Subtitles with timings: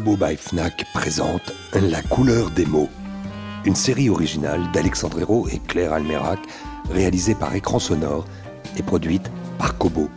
[0.00, 2.88] Kobo by Fnac présente La couleur des mots,
[3.66, 6.38] une série originale d'Alexandre Hérault et Claire Almerac,
[6.90, 8.24] réalisée par Écran Sonore
[8.78, 10.08] et produite par Kobo.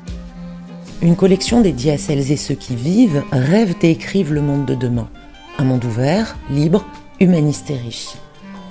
[1.02, 4.74] Une collection dédiée à celles et ceux qui vivent, rêvent et écrivent le monde de
[4.74, 5.10] demain.
[5.58, 6.86] Un monde ouvert, libre,
[7.20, 8.14] humaniste et riche.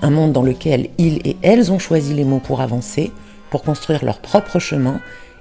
[0.01, 3.13] Un monde dans lequel ils et elles ont choisi les mots pour avancer,
[3.51, 4.99] pour construire leur propre chemin,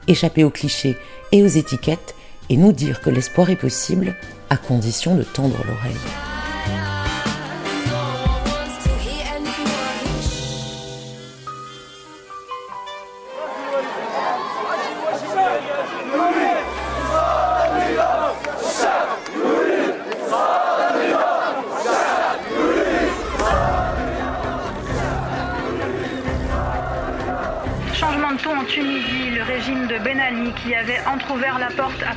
[0.09, 0.97] échapper aux clichés
[1.31, 2.13] et aux étiquettes
[2.52, 4.13] et nous dire que l'espoir est possible
[4.49, 6.30] à condition de tendre l'oreille.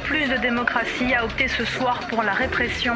[0.05, 2.94] Plus de démocratie, a opté ce soir pour la répression.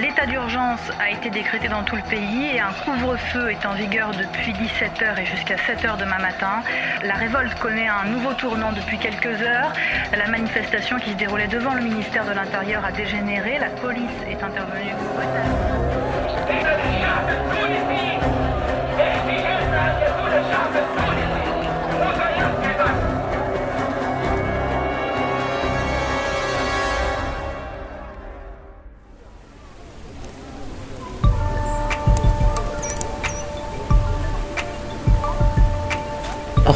[0.00, 4.12] L'état d'urgence a été décrété dans tout le pays et un couvre-feu est en vigueur
[4.12, 6.62] depuis 17h et jusqu'à 7h demain matin.
[7.04, 9.72] La révolte connaît un nouveau tournant depuis quelques heures.
[10.16, 13.58] La manifestation qui se déroulait devant le ministère de l'Intérieur a dégénéré.
[13.58, 14.94] La police est intervenue.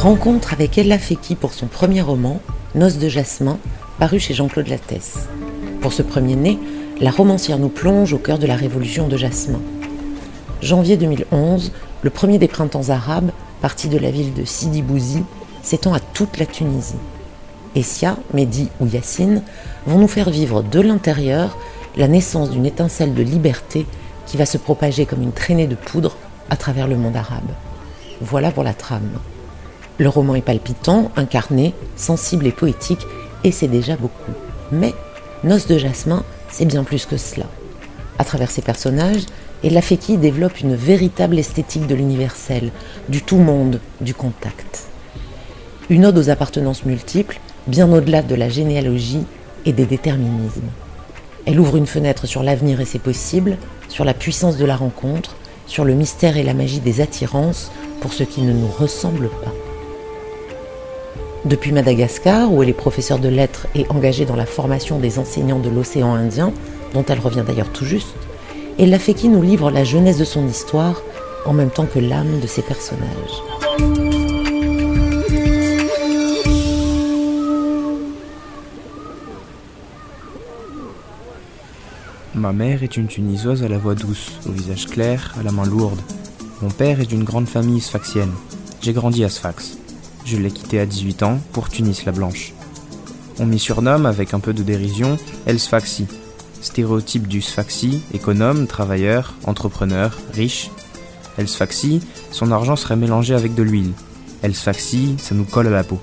[0.01, 2.39] Rencontre avec Ella Feki pour son premier roman,
[2.73, 3.59] Noces de Jasmin,
[3.99, 5.29] paru chez Jean-Claude Lattès.
[5.79, 6.57] Pour ce premier-né,
[6.99, 9.61] la romancière nous plonge au cœur de la révolution de Jasmin.
[10.59, 13.29] Janvier 2011, le premier des printemps arabes,
[13.61, 15.21] parti de la ville de Sidi Bouzi,
[15.61, 16.95] s'étend à toute la Tunisie.
[17.75, 19.43] Essia, Mehdi ou Yassine
[19.85, 21.59] vont nous faire vivre de l'intérieur
[21.95, 23.85] la naissance d'une étincelle de liberté
[24.25, 26.17] qui va se propager comme une traînée de poudre
[26.49, 27.51] à travers le monde arabe.
[28.19, 29.19] Voilà pour la trame.
[29.97, 33.05] Le roman est palpitant, incarné, sensible et poétique,
[33.43, 34.31] et c'est déjà beaucoup.
[34.71, 34.93] Mais
[35.43, 37.45] Noces de Jasmin, c'est bien plus que cela.
[38.19, 39.25] À travers ses personnages,
[39.63, 42.71] Ella Feki développe une véritable esthétique de l'universel,
[43.09, 44.85] du tout-monde, du contact.
[45.89, 49.25] Une ode aux appartenances multiples, bien au-delà de la généalogie
[49.65, 50.69] et des déterminismes.
[51.45, 53.57] Elle ouvre une fenêtre sur l'avenir et ses possibles,
[53.87, 55.35] sur la puissance de la rencontre,
[55.67, 59.53] sur le mystère et la magie des attirances pour ce qui ne nous ressemble pas.
[61.43, 65.59] Depuis Madagascar, où elle est professeure de lettres et engagée dans la formation des enseignants
[65.59, 66.53] de l'océan Indien,
[66.93, 68.15] dont elle revient d'ailleurs tout juste,
[68.77, 71.01] Ella Feki nous livre la jeunesse de son histoire
[71.45, 73.41] en même temps que l'âme de ses personnages.
[82.35, 85.65] Ma mère est une Tunisoise à la voix douce, au visage clair, à la main
[85.65, 85.99] lourde.
[86.61, 88.31] Mon père est d'une grande famille sfaxienne.
[88.81, 89.80] J'ai grandi à Sfax.
[90.25, 92.53] Je l'ai quitté à 18 ans pour Tunis la Blanche.
[93.39, 96.05] On m'y surnomme, avec un peu de dérision, El Sfaxi.
[96.61, 100.69] Stéréotype du Sfaxi, économe, travailleur, entrepreneur, riche.
[101.37, 102.01] El Sfaxi,
[102.31, 103.93] son argent serait mélangé avec de l'huile.
[104.43, 105.99] El Sfaxi, ça nous colle à la peau.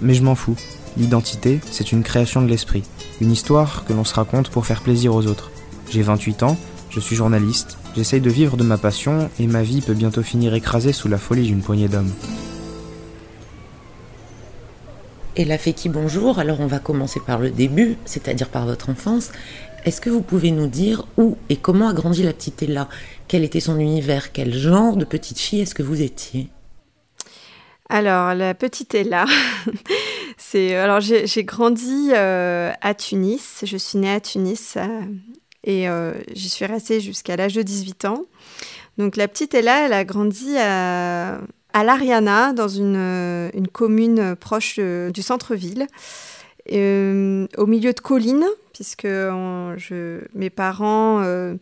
[0.00, 0.56] Mais je m'en fous.
[0.96, 2.82] L'identité, c'est une création de l'esprit.
[3.20, 5.50] Une histoire que l'on se raconte pour faire plaisir aux autres.
[5.88, 6.56] J'ai 28 ans,
[6.90, 10.52] je suis journaliste, j'essaye de vivre de ma passion et ma vie peut bientôt finir
[10.54, 12.12] écrasée sous la folie d'une poignée d'hommes.
[15.34, 16.38] Ella Feki, bonjour.
[16.38, 19.30] Alors on va commencer par le début, c'est-à-dire par votre enfance.
[19.86, 22.88] Est-ce que vous pouvez nous dire où et comment a grandi la petite Ella?
[23.28, 24.32] Quel était son univers?
[24.32, 26.48] Quel genre de petite fille est-ce que vous étiez?
[27.88, 29.24] Alors, la petite Ella,
[30.36, 30.76] c'est.
[30.76, 33.64] Alors, j'ai j'ai grandi euh, à Tunis.
[33.64, 35.00] Je suis née à Tunis euh,
[35.64, 38.24] et euh, j'y suis restée jusqu'à l'âge de 18 ans.
[38.98, 41.40] Donc, la petite Ella, elle a grandi à,
[41.72, 45.86] à l'Ariana, dans une, euh, une commune proche euh, du centre-ville,
[46.72, 51.54] euh, au milieu de collines, puisque mes parents euh,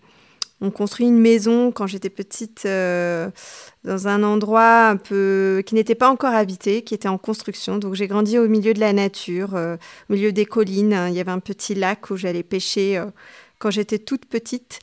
[0.61, 6.11] on construit une maison quand j'étais petite dans un endroit un peu qui n'était pas
[6.11, 7.79] encore habité, qui était en construction.
[7.79, 11.07] Donc j'ai grandi au milieu de la nature, au milieu des collines.
[11.09, 13.03] Il y avait un petit lac où j'allais pêcher
[13.59, 14.81] quand j'étais toute petite.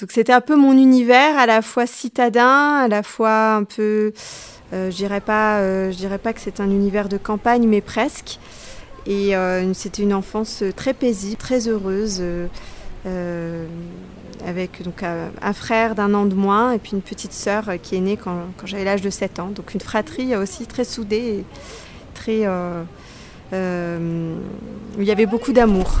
[0.00, 4.12] Donc c'était un peu mon univers, à la fois citadin, à la fois un peu,
[4.72, 5.60] je dirais pas,
[5.90, 8.38] je dirais pas que c'est un univers de campagne, mais presque.
[9.06, 12.46] Et euh, c'était une enfance très paisible, très heureuse, euh,
[13.06, 13.66] euh,
[14.46, 18.00] avec donc un frère d'un an de moins et puis une petite sœur qui est
[18.00, 19.48] née quand, quand j'avais l'âge de 7 ans.
[19.48, 21.44] Donc une fratrie aussi très soudée, et
[22.14, 22.46] très,
[23.52, 26.00] où il y avait beaucoup d'amour.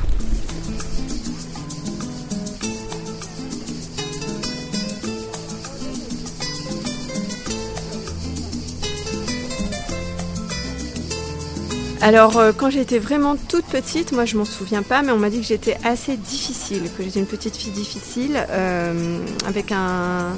[12.04, 15.30] Alors, euh, quand j'étais vraiment toute petite, moi je m'en souviens pas, mais on m'a
[15.30, 20.34] dit que j'étais assez difficile, que j'étais une petite fille difficile, euh, avec un,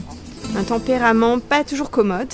[0.68, 2.32] tempérament pas toujours commode.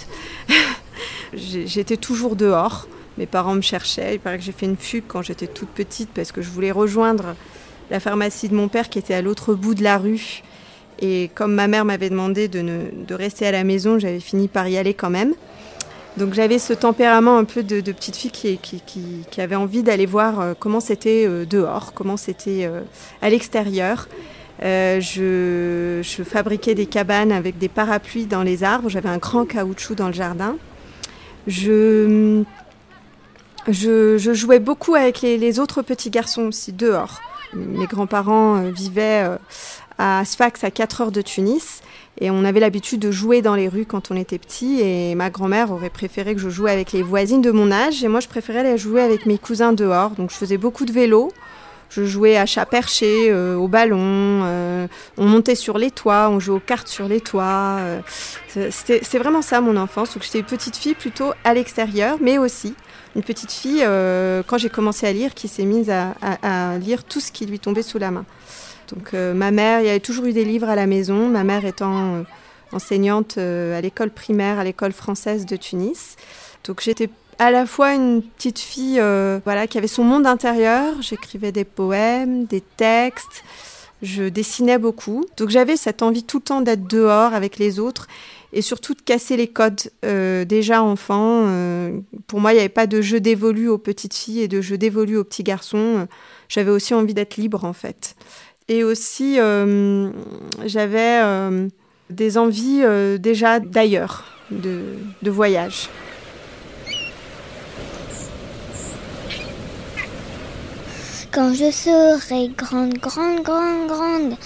[1.33, 2.87] j'étais toujours dehors.
[3.17, 4.17] Mes parents me cherchaient.
[4.17, 6.71] Il paraît que j'ai fait une fugue quand j'étais toute petite parce que je voulais
[6.71, 7.35] rejoindre
[7.91, 10.43] la pharmacie de mon père qui était à l'autre bout de la rue.
[11.01, 12.63] Et comme ma mère m'avait demandé de,
[12.93, 15.33] de rester à la maison, j'avais fini par y aller quand même.
[16.17, 20.55] Donc j'avais ce tempérament un peu de, petite fille qui, avait envie d'aller voir euh,
[20.59, 22.83] comment c'était euh, dehors, comment c'était euh,
[23.23, 24.09] à l'extérieur.
[24.61, 28.91] je, fabriquais des cabanes avec des parapluies dans les arbres.
[28.91, 30.57] J'avais un grand caoutchouc dans le jardin.
[31.47, 32.45] Je,
[33.67, 37.21] jouais beaucoup avec les, les, autres petits garçons aussi dehors.
[37.55, 39.27] Mes grands-parents vivaient
[39.99, 41.81] à Sfax, à 4 heures de Tunis.
[42.21, 44.81] Et on avait l'habitude de jouer dans les rues quand on était petit.
[44.81, 48.05] Et ma grand-mère aurait préféré que je joue avec les voisines de mon âge.
[48.05, 50.11] Et moi, je préférais aller jouer avec mes cousins dehors.
[50.11, 51.33] Donc, je faisais beaucoup de vélo.
[51.95, 53.99] Je jouais à chat perché, euh, au ballon.
[54.01, 54.87] Euh,
[55.19, 57.77] on montait sur les toits, on jouait aux cartes sur les toits.
[57.81, 58.01] Euh,
[58.49, 60.15] c'est vraiment ça mon enfance.
[60.15, 62.75] Donc, j'étais une petite fille plutôt à l'extérieur, mais aussi
[63.15, 63.85] une petite fille,
[64.47, 67.83] quand j'ai commencé à lire, qui s'est mise à lire tout ce qui lui tombait
[67.83, 68.25] sous la main.
[68.95, 71.45] Donc euh, ma mère, il y avait toujours eu des livres à la maison, ma
[71.45, 72.23] mère étant euh,
[72.73, 76.17] enseignante euh, à l'école primaire, à l'école française de Tunis.
[76.65, 77.09] Donc j'étais
[77.39, 79.01] à la fois une petite fille
[79.45, 83.43] voilà, qui avait son monde intérieur, j'écrivais des poèmes, des textes,
[84.03, 85.25] je dessinais beaucoup.
[85.39, 88.07] Donc j'avais cette envie tout le temps d'être dehors avec les autres
[88.53, 91.49] et surtout de casser les codes déjà enfant.
[92.29, 94.79] pour moi, il n'y avait pas de jeu dévolu aux petites filles et de jeu
[94.79, 96.07] dévolu aux petits garçons.
[96.49, 98.15] J'avais aussi envie d'être libre en fait.
[98.69, 100.11] Et aussi, euh,
[100.65, 101.69] j'avais euh,
[102.11, 104.83] des envies euh, déjà d'ailleurs, de,
[105.23, 105.89] de voyage.
[111.33, 114.37] Quand je serai grande, grande, grande, grande,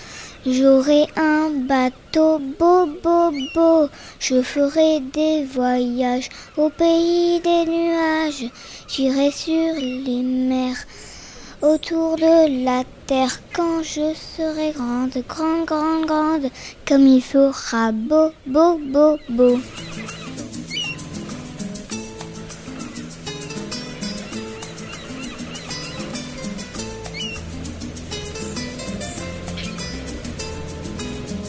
[0.46, 3.88] j'aurai un bateau beau, beau, beau.
[4.20, 8.50] Je ferai des voyages au pays des nuages.
[8.88, 10.86] J'irai sur les mers
[11.62, 16.50] autour de la terre quand je serai grande, grande, grande, grande,
[16.86, 19.58] comme il fera beau, beau, beau, beau.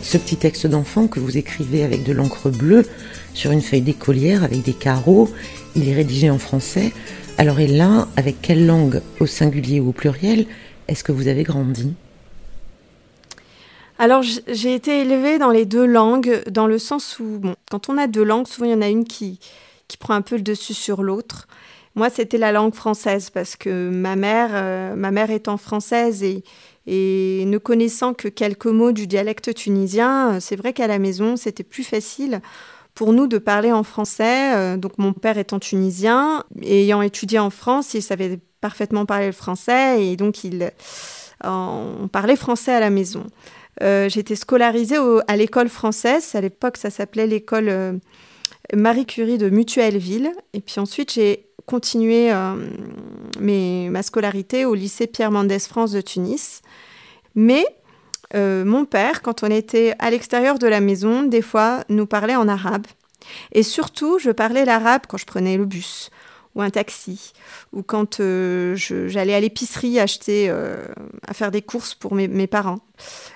[0.03, 2.85] Ce petit texte d'enfant que vous écrivez avec de l'encre bleue
[3.33, 5.29] sur une feuille d'écolière avec des carreaux,
[5.75, 6.93] il est rédigé en français.
[7.39, 10.47] Alors et là, avec quelle langue, au singulier ou au pluriel,
[10.87, 11.93] est-ce que vous avez grandi?
[13.99, 18.07] Alors, j'ai été élevée dans les deux langues, dans le sens où, quand on a
[18.07, 19.39] deux langues, souvent il y en a une qui,
[19.87, 21.47] qui prend un peu le dessus sur l'autre.
[21.93, 26.43] Moi, c'était la langue française parce que ma mère, euh, ma mère étant française et,
[26.87, 31.63] et ne connaissant que quelques mots du dialecte tunisien, c'est vrai qu'à la maison, c'était
[31.63, 32.41] plus facile
[32.97, 34.55] pour nous de parler en français.
[34.55, 39.33] Euh, donc mon père étant tunisien, ayant étudié en France, il savait parfaitement parler le
[39.33, 40.71] français et donc il,
[41.43, 43.27] on parlait français à la maison.
[43.83, 46.33] Euh, J'étais scolarisée à l'école française.
[46.33, 47.93] À l'époque, ça s'appelait l'école euh,
[48.75, 50.31] Marie Curie de Mutuelleville.
[50.53, 52.33] Et puis ensuite, j'ai continué
[53.39, 56.61] mes, ma scolarité au lycée Pierre Mendès France de Tunis.
[57.35, 57.63] Mais
[58.35, 62.35] euh, mon père, quand on était à l'extérieur de la maison, des fois nous parlait
[62.35, 62.87] en arabe.
[63.51, 66.09] Et surtout, je parlais l'arabe quand je prenais le bus
[66.55, 67.33] ou un taxi,
[67.71, 70.87] ou quand euh, j'allais à l'épicerie acheter, euh,
[71.27, 72.79] à faire des courses pour mes, parents.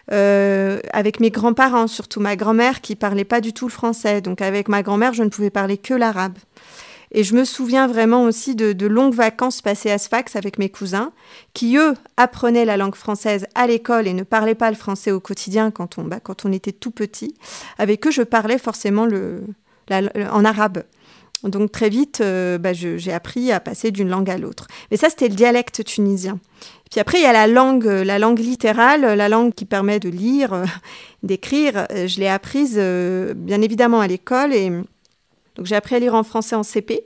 [0.10, 4.22] avec mes grands-parents, surtout ma grand-mère qui parlait pas du tout le français.
[4.22, 6.38] Donc avec ma grand-mère, je ne pouvais parler que l'arabe.
[7.12, 11.12] Et je me souviens vraiment aussi de, longues vacances passées à Sfax avec mes cousins,
[11.54, 15.20] qui eux apprenaient la langue française à l'école et ne parlaient pas le français au
[15.20, 17.36] quotidien quand on, bah, quand on était tout petit.
[17.78, 19.44] Avec eux, je parlais forcément le,
[19.92, 20.84] en arabe.
[21.44, 24.68] Donc très vite, euh, bah, j'ai appris à passer d'une langue à l'autre.
[24.90, 26.40] Mais ça, c'était le dialecte tunisien.
[26.92, 30.10] Puis après, il y a la langue, la langue littérale, la langue qui permet de
[30.10, 30.66] lire, euh,
[31.24, 31.88] d'écrire.
[31.90, 34.72] Je l'ai apprise euh, bien évidemment à l'école et
[35.56, 37.04] donc j'ai appris à lire en français en CP.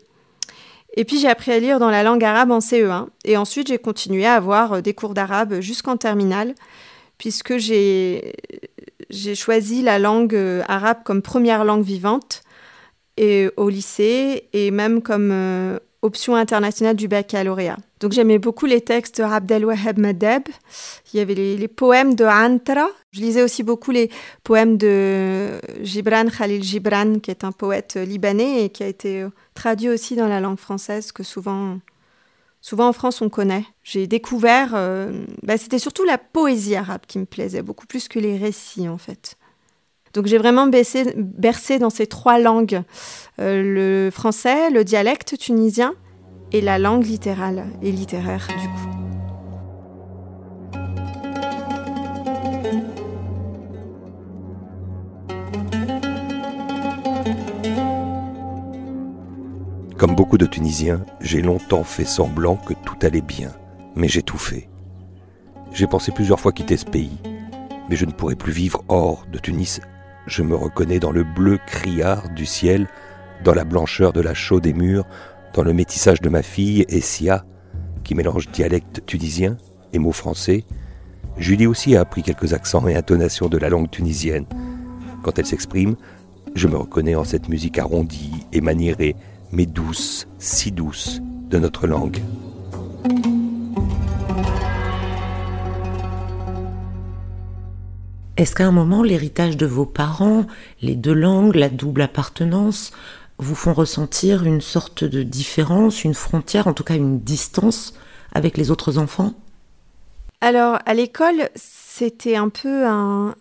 [0.97, 3.07] Et puis j'ai appris à lire dans la langue arabe en CE1.
[3.25, 6.55] Et ensuite j'ai continué à avoir euh, des cours d'arabe jusqu'en terminale,
[7.17, 8.33] puisque j'ai
[9.35, 12.41] choisi la langue euh, arabe comme première langue vivante
[13.57, 17.77] au lycée et même comme euh, option internationale du baccalauréat.
[18.05, 20.43] Donc j'aimais beaucoup les textes de Abdel Wahab Madeb.
[21.11, 22.87] Il y avait les, poèmes de Antra.
[23.09, 24.11] Je lisais aussi beaucoup les
[24.43, 29.89] poèmes de Gibran Khalil Gibran, qui est un poète libanais et qui a été traduit
[29.89, 31.79] aussi dans la langue française, que souvent,
[32.61, 33.65] souvent en France on connaît.
[33.81, 38.19] J'ai découvert, euh, bah, c'était surtout la poésie arabe qui me plaisait, beaucoup plus que
[38.19, 39.35] les récits en fait.
[40.13, 42.83] Donc j'ai vraiment bercé dans ces trois langues,
[43.41, 45.95] euh, le français, le dialecte tunisien
[46.51, 48.89] et la langue littérale et littéraire du coup.
[59.97, 63.51] Comme beaucoup de Tunisiens, j'ai longtemps fait semblant que tout allait bien,
[63.95, 64.69] mais j'ai tout fait.
[65.71, 67.17] J'ai pensé plusieurs fois quitter ce pays,
[67.89, 69.79] mais je ne pourrais plus vivre hors de Tunis
[70.27, 72.87] je me reconnais dans le bleu criard du ciel,
[73.43, 75.05] dans la blancheur de la chaux des murs,
[75.55, 77.45] dans le métissage de ma fille, Essia,
[78.03, 79.55] qui mélange dialecte tunisien
[79.93, 80.65] et mots français.
[81.37, 84.45] Julie aussi a appris quelques accents et intonations de la langue tunisienne.
[85.23, 85.95] Quand elle s'exprime,
[86.55, 89.15] je me reconnais en cette musique arrondie et maniérée,
[89.53, 92.19] mais douce, si douce, de notre langue.
[98.35, 100.45] Est-ce qu'à un moment, l'héritage de vos parents,
[100.81, 102.91] les deux langues, la double appartenance,
[103.37, 107.93] vous font ressentir une sorte de différence, une frontière, en tout cas une distance
[108.33, 109.33] avec les autres enfants?
[110.41, 113.35] Alors, à l'école, c'était un peu un,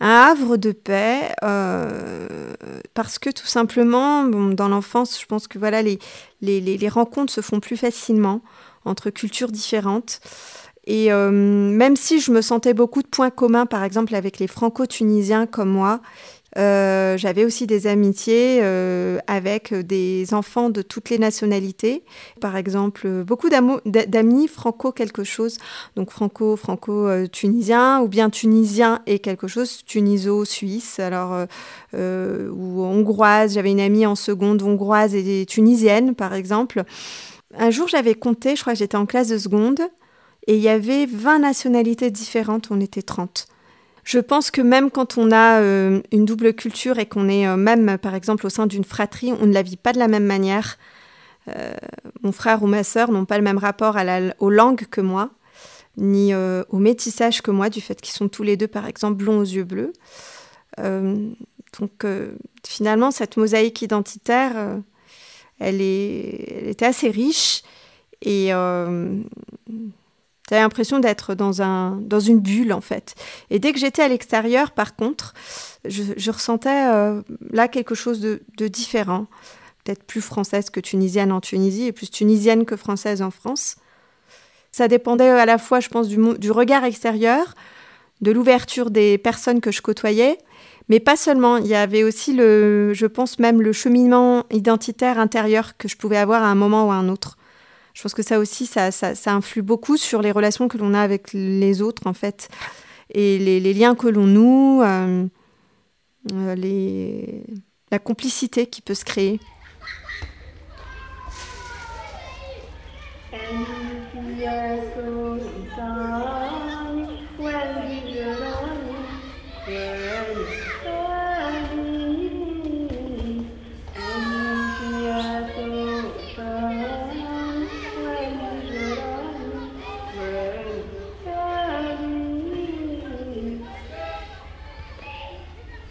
[0.00, 2.54] havre de paix, euh,
[2.94, 5.98] parce que tout simplement, dans l'enfance, je pense que voilà, les,
[6.40, 8.42] les, rencontres se font plus facilement
[8.84, 10.20] entre cultures différentes.
[10.86, 14.46] Et euh, même si je me sentais beaucoup de points communs, par exemple avec les
[14.46, 16.00] franco-tunisiens comme moi,
[16.56, 22.04] euh, j'avais aussi des amitiés euh, avec des enfants de toutes les nationalités.
[22.40, 25.58] Par exemple, beaucoup d'amis franco quelque chose,
[25.96, 30.98] donc franco franco tunisien ou bien tunisien et quelque chose tuniso suisse.
[30.98, 31.46] Alors
[31.94, 33.54] ou hongroise.
[33.54, 36.84] J'avais une amie en seconde hongroise et tunisienne par exemple.
[37.58, 39.80] Un jour, j'avais compté, je crois que j'étais en classe de seconde.
[40.46, 43.46] Et il y avait 20 nationalités différentes, on était 30.
[44.06, 47.56] Je pense que même quand on a euh, une double culture et qu'on est euh,
[47.56, 50.24] même, par exemple, au sein d'une fratrie, on ne la vit pas de la même
[50.24, 50.78] manière.
[51.48, 51.74] Euh,
[52.22, 53.96] mon frère ou ma sœur n'ont pas le même rapport
[54.38, 55.30] aux langues que moi,
[55.96, 59.40] ni au métissage que moi, du fait qu'ils sont tous les deux, par exemple, blonds
[59.40, 59.92] aux yeux bleus.
[60.78, 62.06] donc,
[62.64, 64.52] finalement, cette mosaïque identitaire,
[65.58, 67.62] elle, est, elle était assez riche.
[68.22, 68.52] Et
[70.48, 73.14] j'avais l'impression d'être dans, un, dans une bulle, en fait.
[73.50, 75.34] Et dès que j'étais à l'extérieur, par contre,
[75.84, 79.26] je, ressentais euh, là quelque chose de, différent.
[79.84, 83.76] Peut-être plus française que tunisienne en Tunisie et plus tunisienne que française en France.
[84.70, 87.54] Ça dépendait à la fois, je pense, du, du regard extérieur,
[88.20, 90.38] de l'ouverture des personnes que je côtoyais,
[90.88, 91.56] mais pas seulement.
[91.56, 96.18] Il y avait aussi, le, je pense même, le cheminement identitaire intérieur que je pouvais
[96.18, 97.36] avoir à un moment ou à un autre
[97.96, 98.90] je pense que ça aussi, ça,
[99.24, 102.50] influe beaucoup sur les relations que l'on a avec les autres, en fait,
[103.08, 105.26] et les, liens que l'on noue, euh,
[106.30, 107.42] euh,
[107.90, 109.40] la complicité qui peut se créer.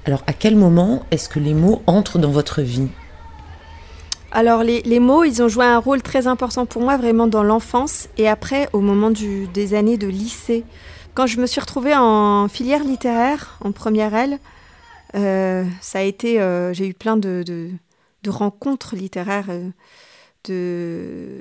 [0.06, 2.90] Alors, à quel moment est-ce que les mots entrent dans votre vie?
[4.32, 8.10] Alors les, mots, ils ont joué un rôle très important pour moi vraiment dans l'enfance
[8.18, 10.66] et après au moment des années de lycée.
[11.14, 14.40] Quand je me suis retrouvée en filière littéraire, en première L,
[15.16, 17.72] euh, ça a été, euh, j'ai eu plein de,
[18.28, 19.50] rencontres littéraires
[20.44, 21.40] de,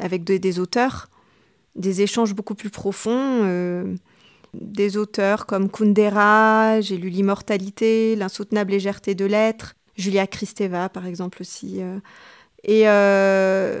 [0.00, 1.08] avec des auteurs,
[1.76, 3.44] des échanges beaucoup plus profonds
[4.54, 11.38] des auteurs comme Kundera, j'ai lu L'immortalité, L'insoutenable légèreté de l'être, Julia Kristeva par exemple
[11.40, 11.80] aussi.
[11.80, 11.98] Euh.
[12.64, 13.80] et euh,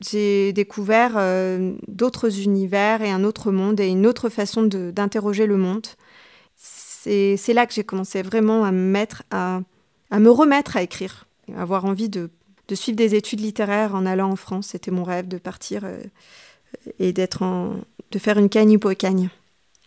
[0.00, 5.56] j'ai découvert euh, d'autres univers et un autre monde et une autre façon d'interroger le
[5.56, 5.86] monde.
[6.56, 12.30] C'est là que j'ai commencé vraiment à me remettre à écrire, avoir envie de,
[12.68, 14.68] de, suivre des études littéraires en allant en France.
[14.68, 15.82] C'était mon rêve de partir
[16.98, 17.42] et d'être
[18.10, 19.30] de faire une cagne hypocagne.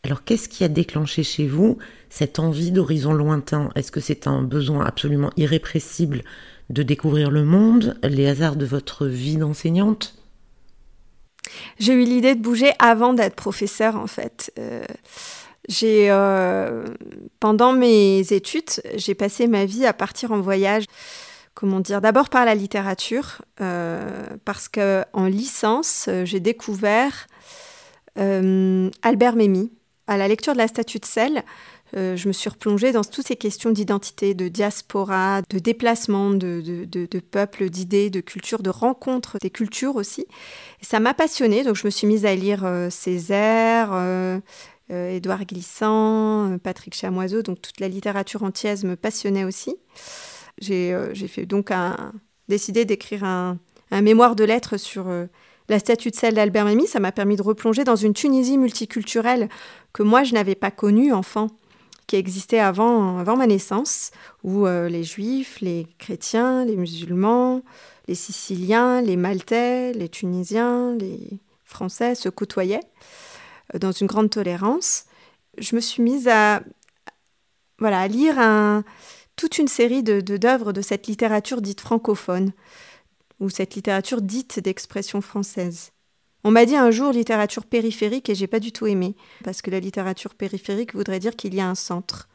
[0.04, 1.78] Alors qu'est-ce qui a déclenché chez vous
[2.10, 3.70] cette envie d'horizon lointain?
[3.76, 6.24] Est-ce que c'est un besoin absolument irrépressible
[6.70, 10.16] de découvrir le monde, les hasards de votre vie d'enseignante?
[11.80, 14.52] J'ai eu l'idée de bouger avant d'être professeur en fait.
[14.60, 14.84] Euh,
[15.70, 16.86] j'ai euh,
[17.40, 20.86] pendant mes études, j'ai passé ma vie à partir en voyage.
[21.54, 27.28] Comment dire D'abord par la littérature, euh, parce que en licence, j'ai découvert
[28.16, 29.72] Albert Memmi,
[30.08, 31.44] à la lecture de la statue de sel,
[31.96, 36.62] euh, je me suis replongée dans toutes ces questions d'identité, de diaspora, de déplacement, de,
[36.62, 40.26] de, peuple, d'idées, de culture, de rencontres des cultures aussi.
[40.82, 44.40] Ça m'a passionnée, donc je me suis mise à lire euh, Césaire, euh,
[44.90, 49.76] Édouard Glissant, Patrick Chamoiseau, donc toute la littérature entière me passionnait aussi.
[50.60, 50.94] J'ai
[51.28, 51.72] fait donc
[52.48, 53.58] décidé d'écrire un,
[53.90, 55.06] un, mémoire de lettres sur
[55.70, 56.88] la statue de sel d'Albert Memmi.
[56.88, 59.50] Ça m'a permis de replonger dans une Tunisie multiculturelle
[59.94, 61.48] que moi je n'avais pas connue enfant,
[62.08, 64.12] qui existait avant, avant ma naissance,
[64.44, 67.62] où euh, les juifs, les chrétiens, les musulmans,
[68.08, 72.84] les siciliens, les maltais, les tunisiens, les français se côtoyaient
[73.74, 75.06] euh, dans une grande tolérance.
[75.58, 76.62] Je me suis mise à,
[77.80, 78.36] voilà, lire
[79.36, 82.52] toute une série de, d'œuvres de cette littérature dite francophone,
[83.40, 85.92] ou cette littérature dite d'expression française.
[86.44, 89.72] On m'a dit un jour littérature périphérique et j'ai pas du tout aimé, parce que
[89.72, 92.28] la littérature périphérique voudrait dire qu'il y a un centre.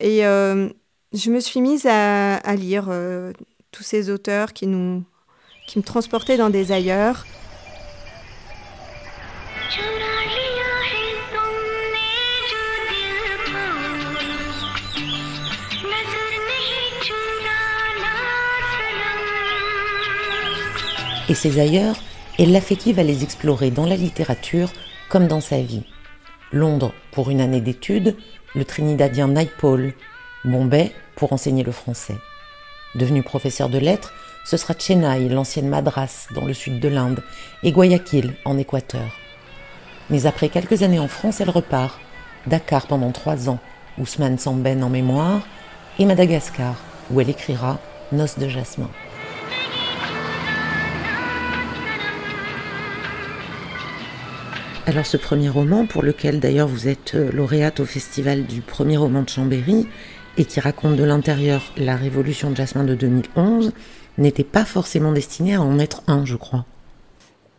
[0.00, 0.68] Et euh,
[1.14, 3.32] je me suis mise à, lire euh,
[3.72, 5.02] tous ces auteurs qui, nous,
[5.66, 7.24] qui me transportaient dans des ailleurs.
[21.28, 21.96] Et ces ailleurs,
[22.38, 24.70] et l'affective va les explorer dans la littérature
[25.08, 25.84] comme dans sa vie.
[26.52, 28.16] Londres pour une année d'études,
[28.54, 29.94] le trinidadien Naipaul,
[30.44, 32.16] Bombay pour enseigner le français.
[32.94, 34.12] Devenu professeur de lettres,
[34.44, 37.22] ce sera Chennai, l'ancienne Madras, dans le sud de l'Inde,
[37.64, 39.18] et Guayaquil, en Équateur.
[40.08, 41.98] Mais après quelques années en France, elle repart.
[42.46, 43.58] Dakar pendant trois ans,
[43.98, 45.40] Ousmane Samben en mémoire,
[45.98, 46.76] et Madagascar,
[47.10, 47.78] où elle écrira
[48.12, 48.88] Noces de jasmin.
[54.88, 58.96] Alors ce premier roman, pour lequel d'ailleurs vous êtes euh, lauréate au festival du premier
[58.96, 59.88] roman de Chambéry,
[60.36, 63.72] et qui raconte de l'intérieur la révolution de Jasmin de 2011,
[64.16, 66.64] n'était pas forcément destiné à en être un, je crois.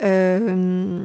[0.03, 1.01] Euh,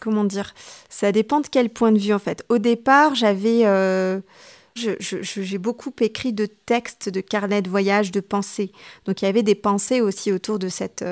[0.00, 0.54] comment dire?
[0.88, 2.44] Ça dépend de quel point de vue en fait.
[2.48, 3.66] Au départ, j'avais...
[3.66, 4.20] Euh,
[4.76, 8.70] j'ai beaucoup écrit de textes, de carnets de voyage, de pensées.
[9.04, 11.04] Donc il y avait des pensées aussi autour de cette,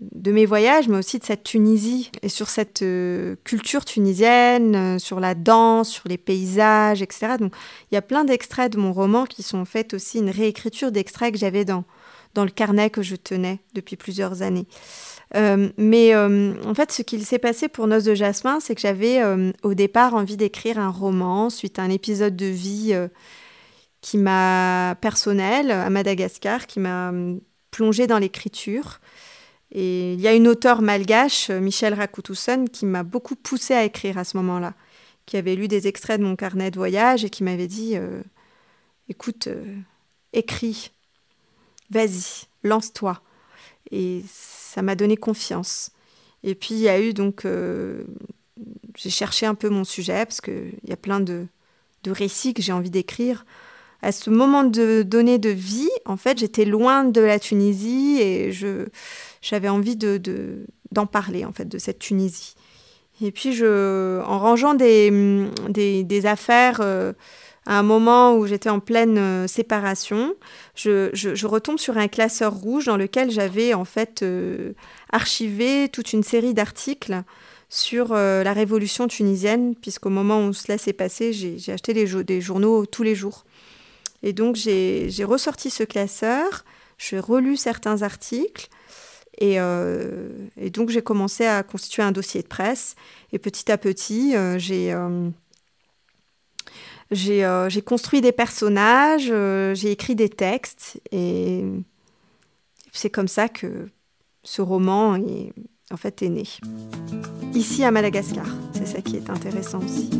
[0.00, 4.98] de mes voyages, mais aussi de cette Tunisie et sur cette euh, culture tunisienne, euh,
[4.98, 7.34] sur la danse, sur les paysages, etc.
[7.38, 7.54] Donc
[7.90, 10.90] il y a plein d'extraits de mon roman qui sont en fait aussi une réécriture
[10.90, 11.84] d'extraits que j'avais dans,
[12.32, 14.66] dans le carnet que je tenais depuis plusieurs années.
[15.36, 19.20] Euh, mais en fait, ce qu'il s'est passé pour Noces de Jasmin, c'est que j'avais
[19.62, 22.96] au départ envie d'écrire un roman suite à un épisode de vie
[24.00, 27.12] qui m'a personnel à Madagascar, qui m'a
[27.70, 28.98] plongé dans l'écriture.
[29.72, 33.84] Et il y a une auteure malgache, euh, Michel Rakoutousson, qui m'a beaucoup poussé à
[33.84, 34.74] écrire à ce moment-là,
[35.26, 38.22] qui avait lu des extraits de mon carnet de voyage et qui m'avait dit euh,
[39.08, 39.76] Écoute, euh,
[40.32, 40.90] écris,
[41.90, 43.20] vas-y, lance-toi.
[43.92, 45.92] Et ça m'a donné confiance.
[46.42, 47.46] Et puis il y a eu donc.
[48.96, 51.46] j'ai cherché un peu mon sujet parce qu'il y a plein de
[52.06, 53.44] récits que j'ai envie d'écrire
[54.02, 58.50] à ce moment donné de vie, en fait, j'étais loin de la Tunisie et
[59.42, 62.54] j'avais envie de d'en parler en fait de cette Tunisie.
[63.22, 66.80] Et puis je, en rangeant des des, affaires.
[66.80, 67.12] Euh,
[67.66, 70.34] à un moment où j'étais en pleine euh, séparation,
[70.74, 74.72] je, je, retombe sur un classeur rouge dans lequel j'avais en fait euh,
[75.12, 77.22] archivé toute une série d'articles
[77.68, 83.04] sur la révolution tunisienne, puisqu'au moment où cela s'est passé, j'ai acheté des journaux tous
[83.04, 83.44] les jours.
[84.22, 86.64] Et donc j'ai ressorti ce classeur,
[86.98, 88.68] j'ai relu certains articles,
[89.38, 90.28] et, euh,
[90.58, 92.94] et donc j'ai commencé à constituer un dossier de presse.
[93.32, 95.30] Et petit à petit, euh, j'ai euh,
[97.10, 99.32] j'ai construit des personnages,
[99.74, 101.64] j'ai écrit des textes, et
[102.92, 103.88] c'est comme ça que
[104.42, 105.52] ce roman est,
[105.90, 106.44] en fait est né.
[107.54, 110.10] Ici à Madagascar, c'est ça qui est intéressant aussi.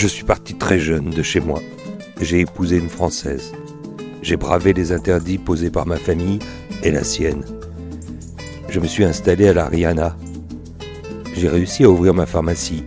[0.00, 1.60] Je suis parti très jeune de chez moi.
[2.22, 3.52] J'ai épousé une Française.
[4.22, 6.38] J'ai bravé les interdits posés par ma famille
[6.82, 7.44] et la sienne.
[8.70, 10.16] Je me suis installé à la Rihanna.
[11.34, 12.84] J'ai réussi à ouvrir ma pharmacie.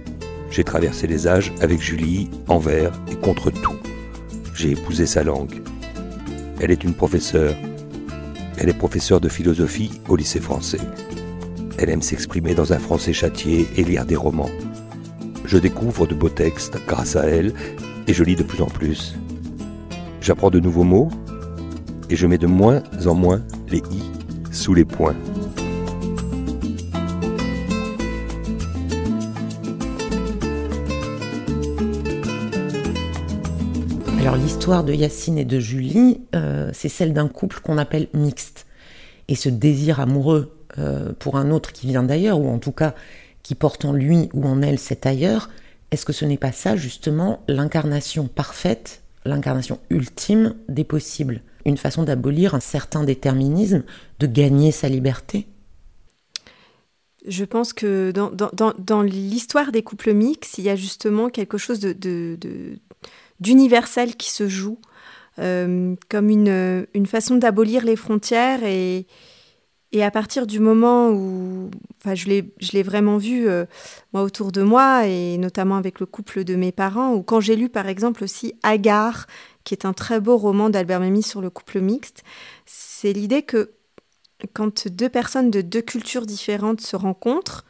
[0.49, 3.78] J'ai traversé les âges avec Julie, envers et contre tout.
[4.56, 5.62] J'ai épousé sa langue.
[6.60, 7.54] Elle est une professeure.
[8.58, 10.82] Elle est professeure de philosophie au lycée français.
[11.78, 14.49] Elle aime s'exprimer dans un français châtié et lire des romans.
[15.54, 17.54] Je découvre de beaux textes grâce à elle
[18.08, 19.13] et je lis de plus en plus.
[20.20, 21.10] J'apprends de nouveaux mots
[22.10, 24.02] et je mets de moins en moins les i
[24.52, 25.16] sous les points.
[34.22, 38.66] Alors l'histoire de Yacine et de Julie, euh, c'est celle d'un couple qu'on appelle mixte.
[39.28, 42.96] Et ce désir amoureux euh, pour un autre qui vient d'ailleurs, ou en tout cas
[43.43, 45.49] qui porte en lui ou en elle cet ailleurs,
[45.91, 52.03] est-ce que ce n'est pas ça justement l'incarnation parfaite, l'incarnation ultime des possibles Une façon
[52.03, 53.84] d'abolir un certain déterminisme,
[54.19, 55.45] de gagner sa liberté?
[57.25, 61.58] Je pense que dans, dans, dans, l'histoire des couples mixtes, il y a justement quelque
[61.58, 62.38] chose de,
[63.39, 64.79] d'universel qui se joue,
[65.39, 69.06] euh, comme une, une façon d'abolir les frontières et,
[69.93, 73.65] et à partir du moment où, enfin, je l'ai vraiment vu euh,
[74.12, 77.56] moi autour de moi et notamment avec le couple de mes parents, ou quand j'ai
[77.56, 79.27] lu par exemple aussi Agar,
[79.63, 82.23] qui est un très beau roman d'Albert Memmi sur le couple mixte,
[82.65, 83.71] c'est l'idée que
[84.53, 87.63] quand deux personnes de deux cultures différentes se rencontrent,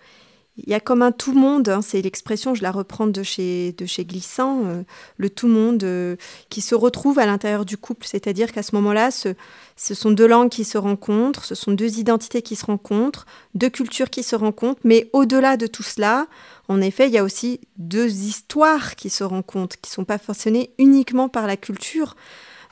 [0.57, 3.71] il y a comme un tout monde, hein, c'est l'expression, je la reprends de chez,
[3.71, 4.83] de chez Glissant, euh,
[5.17, 6.15] le tout monde euh,
[6.49, 8.05] qui se retrouve à l'intérieur du couple.
[8.05, 9.29] C'est-à-dire qu'à ce moment-là, ce,
[9.77, 13.69] ce, sont deux langues qui se rencontrent, ce sont deux identités qui se rencontrent, deux
[13.69, 14.81] cultures qui se rencontrent.
[14.83, 16.27] Mais au-delà de tout cela,
[16.67, 20.19] en effet, il y a aussi deux histoires qui se rencontrent, qui ne sont pas
[20.19, 22.15] façonnées uniquement par la culture.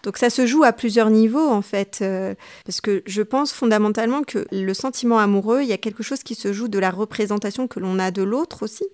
[0.04, 2.34] Donc ça se joue à plusieurs niveaux en fait, euh,
[2.66, 6.36] parce que je pense fondamentalement que le sentiment amoureux, il y a quelque chose qui
[6.36, 8.86] se joue de la représentation que l'on a de l'autre aussi.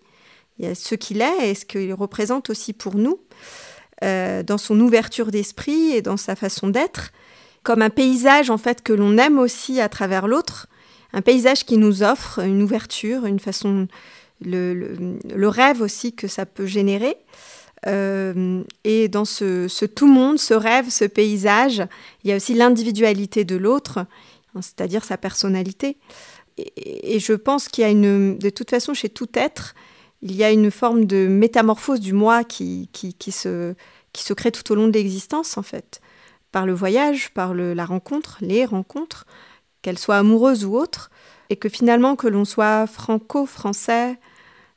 [0.60, 3.20] Il y a ce qu'il est et ce qu'il représente aussi pour nous,
[4.04, 7.12] euh, dans son ouverture d'esprit et dans sa façon d'être,
[7.64, 10.68] comme un paysage en fait que l'on aime aussi à travers l'autre,
[11.14, 13.88] un paysage qui nous offre une ouverture, une façon,
[14.42, 17.16] le rêve aussi que ça peut générer.
[17.86, 21.84] Euh, et dans ce, tout monde, ce rêve, ce paysage,
[22.24, 24.06] il y a aussi l'individualité de l'autre,
[24.56, 25.98] c'est-à-dire sa personnalité.
[26.58, 29.76] Et, je pense qu'il y a une, de toute façon, chez tout être,
[30.24, 32.90] il y a une forme de métamorphose du moi qui,
[33.30, 33.76] se,
[34.34, 36.02] crée tout au long de l'existence, en fait,
[36.52, 39.28] par le voyage, par la rencontre, les rencontres,
[39.84, 41.12] qu'elles soient amoureuses ou autres,
[41.52, 44.20] et que finalement, que l'on soit franco-français,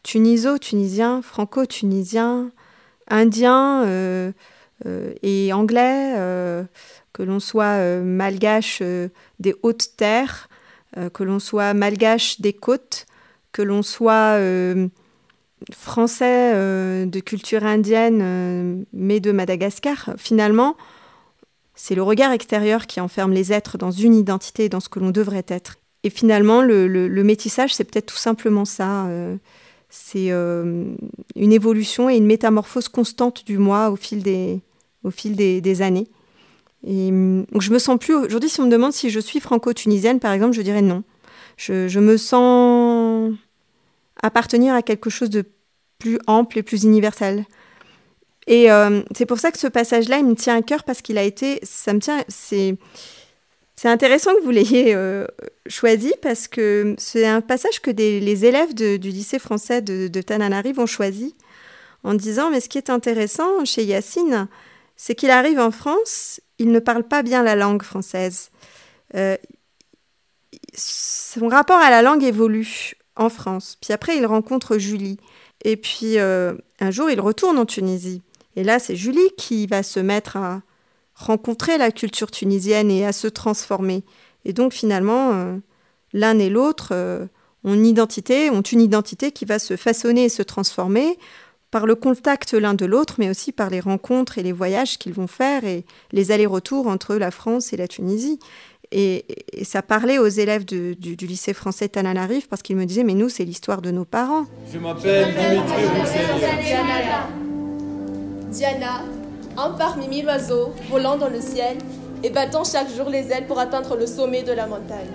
[0.02, 2.52] tuniso-tunisien, franco-tunisien,
[3.10, 4.32] indien euh,
[4.86, 6.64] euh, et anglais, euh,
[7.12, 8.82] que l'on soit malgache
[9.40, 10.48] des hautes terres,
[11.12, 13.06] que l'on soit malgache des côtes,
[13.52, 14.38] que l'on soit
[15.72, 20.76] français de culture indienne, mais de Madagascar, finalement,
[21.74, 25.10] c'est le regard extérieur qui enferme les êtres dans une identité, dans ce que l'on
[25.10, 25.76] devrait être.
[26.04, 29.06] Et finalement, le, le métissage, c'est peut-être tout simplement ça
[29.90, 30.94] c'est euh,
[31.34, 34.60] une évolution et une métamorphose constante du moi au fil des,
[35.02, 36.06] au fil des, années.
[36.86, 38.14] Et, donc je me sens plus.
[38.14, 41.02] Aujourd'hui, si on me demande si je suis franco-tunisienne, par exemple, je dirais non.
[41.56, 43.32] Je, me sens
[44.22, 45.44] appartenir à quelque chose de
[45.98, 47.44] plus ample et plus universel.
[48.46, 51.18] Et euh, c'est pour ça que ce passage-là, il me tient à cœur parce qu'il
[51.18, 51.58] a été.
[51.62, 52.24] Ça me tient.
[52.28, 52.76] C'est
[53.80, 55.24] c'est intéressant que vous l'ayez euh,
[55.66, 60.78] choisi parce que c'est un passage que les élèves du lycée français de, de Tananarive
[60.78, 61.34] ont choisi
[62.04, 64.48] en disant mais ce qui est intéressant chez Yacine,
[64.96, 68.50] c'est qu'il arrive en France, il ne parle pas bien la langue française.
[69.14, 69.38] Euh,
[70.74, 73.78] son rapport à la langue évolue en France.
[73.80, 75.16] Puis après, il rencontre Julie.
[75.64, 78.20] Et puis euh, un jour, il retourne en Tunisie.
[78.56, 80.60] Et là, c'est Julie qui va se mettre à,
[81.20, 84.02] rencontrer la culture tunisienne et à se transformer.
[84.44, 85.56] Et donc finalement, euh,
[86.12, 87.26] l'un et l'autre, euh,
[87.62, 91.18] ont une identité, ont une identité qui va se façonner et se transformer
[91.70, 95.12] par le contact l'un de l'autre, mais aussi par les rencontres et les voyages qu'ils
[95.12, 98.40] vont faire et les allers-retours entre la France et la Tunisie.
[98.92, 99.24] Et,
[99.62, 103.44] ça parlait aux élèves du, lycée français Tananarive parce qu'ils me disaient Mais nous, c'est
[103.44, 104.46] l'histoire de nos parents.
[104.72, 105.82] Je m'appelle Dimitri
[106.64, 107.28] Diana.
[108.50, 109.04] Diana,
[109.56, 111.76] un parmi mille oiseaux volant dans le ciel
[112.22, 115.08] et battant chaque jour les ailes pour atteindre le sommet de la montagne.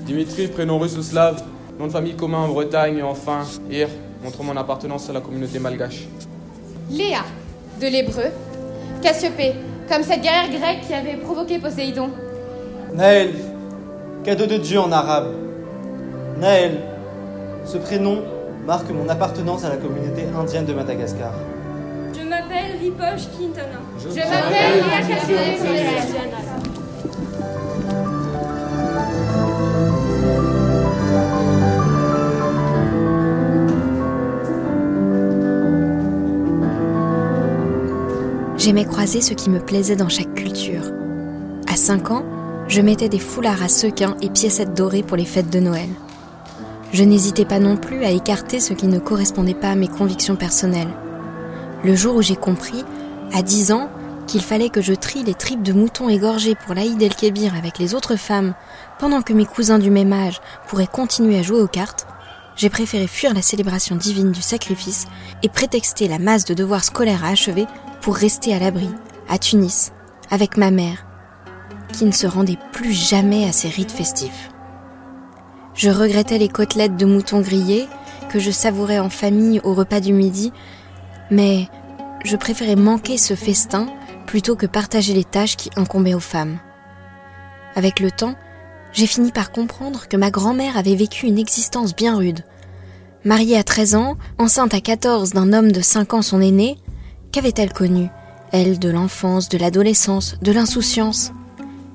[0.00, 1.42] Dimitri, prénom russe ou slave,
[1.78, 3.88] nom de famille commun en Bretagne, et enfin, Ir,
[4.22, 6.06] montre mon appartenance à la communauté malgache.
[6.90, 7.22] Léa,
[7.80, 8.30] de l'hébreu.
[9.02, 9.54] Cassiopée,
[9.88, 12.10] comme cette guerrière grecque qui avait provoqué Poséidon.
[12.94, 13.30] Naël,
[14.24, 15.32] cadeau de Dieu en arabe.
[16.38, 16.80] Naël,
[17.64, 18.22] ce prénom
[18.66, 21.32] marque mon appartenance à la communauté indienne de Madagascar.
[22.32, 23.78] Je m'appelle Ripoche Quintana.
[23.98, 24.76] Je, m'appelle
[25.28, 25.42] Léa
[38.56, 40.90] J'aimais croiser ce qui me plaisait dans chaque culture.
[41.68, 42.24] À 5 ans,
[42.66, 45.90] je mettais des foulards à sequins et piécettes dorées pour les fêtes de Noël.
[46.94, 50.36] Je n'hésitais pas non plus à écarter ce qui ne correspondait pas à mes convictions
[50.36, 50.88] personnelles.
[51.84, 52.84] Le jour où j'ai compris,
[53.32, 53.90] à 10 ans,
[54.28, 57.94] qu'il fallait que je trie les tripes de mouton égorgées pour l'Aïd el-Kébir avec les
[57.94, 58.54] autres femmes,
[59.00, 62.06] pendant que mes cousins du même âge pourraient continuer à jouer aux cartes,
[62.54, 65.06] j'ai préféré fuir la célébration divine du sacrifice
[65.42, 67.66] et prétexter la masse de devoirs scolaires à achever
[68.00, 68.88] pour rester à l'abri,
[69.28, 69.90] à Tunis,
[70.30, 71.04] avec ma mère,
[71.92, 74.50] qui ne se rendait plus jamais à ces rites festifs.
[75.74, 77.88] Je regrettais les côtelettes de mouton grillées
[78.28, 80.52] que je savourais en famille au repas du midi,
[81.32, 81.66] mais
[82.24, 83.88] je préférais manquer ce festin
[84.26, 86.58] plutôt que partager les tâches qui incombaient aux femmes.
[87.74, 88.36] Avec le temps,
[88.92, 92.44] j'ai fini par comprendre que ma grand-mère avait vécu une existence bien rude.
[93.24, 96.78] Mariée à 13 ans, enceinte à 14 d'un homme de 5 ans son aîné,
[97.32, 98.08] qu'avait-elle connu,
[98.52, 101.32] elle, de l'enfance, de l'adolescence, de l'insouciance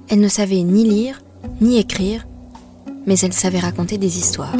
[0.10, 1.22] elle ne savait ni lire,
[1.60, 2.26] ni écrire,
[3.06, 4.56] mais elle savait raconter des histoires.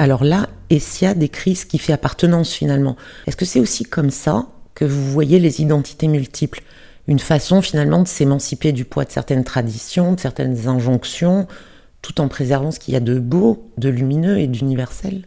[0.00, 2.96] Alors là, Essia décrit ce qui fait appartenance finalement.
[3.26, 6.62] Est-ce que c'est aussi comme ça que vous voyez les identités multiples?
[7.06, 11.46] Une façon finalement de s'émanciper du poids de certaines traditions, de certaines injonctions,
[12.00, 15.26] tout en préservant ce qu'il y a de beau, de lumineux et d'universel?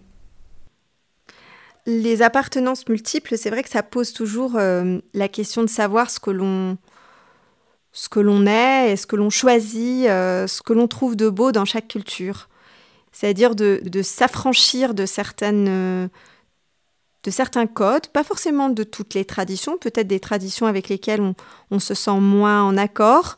[1.85, 6.19] Les appartenances multiples, c'est vrai que ça pose toujours euh, la question de savoir ce
[6.19, 6.79] que l'on
[7.91, 11.51] ce que l'on est ce que l'on choisit, euh, ce que l'on trouve de beau
[11.51, 12.49] dans chaque culture.
[13.13, 16.07] C'est-à-dire de, s'affranchir de certaines euh,
[17.23, 21.21] de certains codes, pas forcément de toutes les traditions, peut-être des traditions avec lesquelles
[21.71, 23.37] on se sent moins en accord,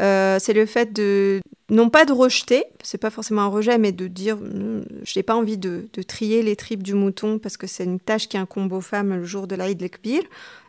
[0.00, 3.92] euh, c'est le fait de non pas de rejeter, c'est pas forcément un rejet, mais
[3.92, 7.66] de dire hmm, je n'ai pas envie de, trier les tripes du mouton parce que
[7.66, 9.90] c'est une tâche qui incombe aux femmes le jour de l'Aïd el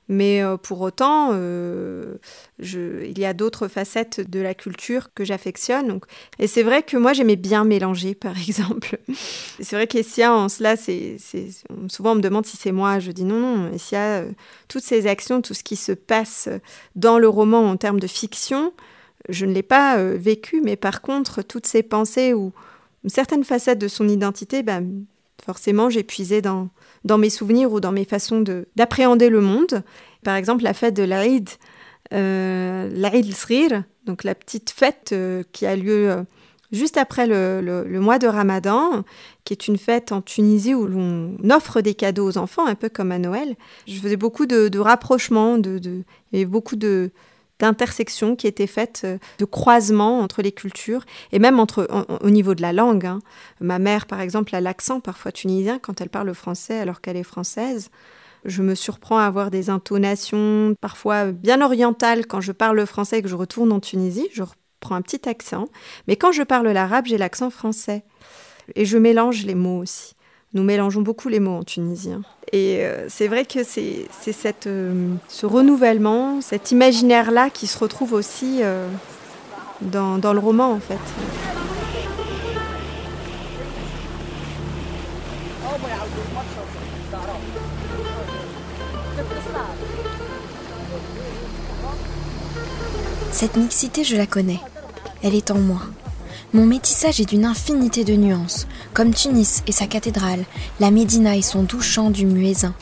[0.08, 2.18] Mais euh, pour autant, euh,
[2.60, 6.00] il y a d'autres facettes de la culture que j'affectionne.
[6.38, 9.00] Et c'est vrai que moi, j'aimais bien mélanger, par exemple.
[9.60, 11.18] c'est vrai qu'Essia, en cela, c'est,
[11.88, 13.00] souvent on me demande si c'est moi.
[13.00, 13.72] Je dis non, non.
[13.74, 14.24] Essia,
[14.68, 16.50] toutes ces actions, tout ce qui se passe
[16.96, 18.74] dans le roman en termes de fiction,
[19.30, 22.52] je ne l'ai pas euh, vécu, mais par contre, toutes ces pensées ou
[23.08, 25.06] certaines facettes de son identité, ben,
[25.44, 26.70] forcément, j'ai puisé dans,
[27.06, 28.44] dans mes souvenirs ou dans mes façons
[28.76, 29.84] d'appréhender le monde.
[30.24, 31.50] Par exemple, la fête de l'Aïd,
[32.14, 36.24] euh, l'Aïd al donc la petite fête euh, qui a lieu euh,
[36.72, 39.04] juste après le, mois de Ramadan,
[39.44, 42.90] qui est une fête en Tunisie où l'on offre des cadeaux aux enfants, un peu
[42.90, 43.56] comme à Noël.
[43.88, 46.02] Je faisais beaucoup de, rapprochements, de, de,
[46.34, 47.12] il beaucoup de,
[47.60, 51.88] d'intersection qui était faite, euh, de croisement entre les cultures et même entre
[52.22, 53.06] au niveau de la langue.
[53.06, 53.20] Hein.
[53.62, 57.24] Ma mère, par exemple, a l'accent parfois tunisien quand elle parle français alors qu'elle est
[57.24, 57.90] française.
[58.46, 63.20] Je me surprends à avoir des intonations parfois bien orientales quand je parle le français
[63.20, 64.28] et que je retourne en Tunisie.
[64.34, 65.66] Je reprends un petit accent.
[66.08, 68.04] Mais quand je parle l'arabe, j'ai l'accent français.
[68.76, 70.15] Et je mélange les mots aussi.
[70.56, 72.22] Nous mélangeons beaucoup les mots en tunisien.
[72.54, 74.08] Et euh, c'est vrai que c'est
[74.68, 78.88] euh, ce renouvellement, cet imaginaire-là qui se retrouve aussi euh,
[79.82, 80.98] dans, dans, le roman en fait.
[93.32, 94.62] Cette mixité, je la connais.
[95.22, 95.82] Elle est en moi.
[96.56, 100.46] Mon métissage est d'une infinité de nuances, comme Tunis et sa cathédrale,
[100.80, 102.74] la Médina et son doux chant du muezzin,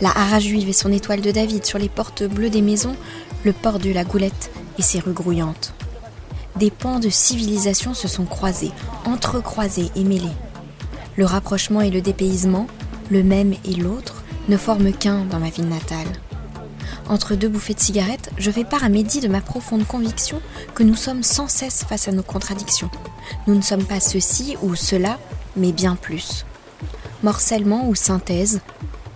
[0.00, 2.96] la Hara juive et son étoile de David sur les portes bleues des maisons,
[3.44, 5.74] le port de la Goulette et ses rues grouillantes.
[6.56, 8.72] des pans de civilisation se sont croisés,
[9.04, 10.26] entrecroisés et mêlés.
[11.14, 12.66] Le rapprochement et le dépaysement,
[13.10, 16.08] le même et l'autre, ne forment qu'un dans ma ville natale.
[17.08, 20.40] Entre deux bouffées de cigarettes, je fais part à Mehdi de ma profonde conviction
[20.74, 22.90] que nous sommes sans cesse face à nos contradictions.
[23.46, 25.18] Nous ne sommes pas ceci ou cela,
[25.56, 26.44] mais bien plus.
[27.22, 28.60] Morcellement ou synthèse,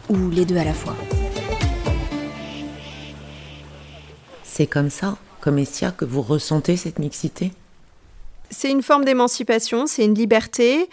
[0.08, 0.96] ou les deux à la fois.
[4.42, 7.52] C'est comme ça, comme Essia, que vous ressentez cette mixité?
[8.50, 10.88] C'est une forme d'émancipation, c'est une liberté.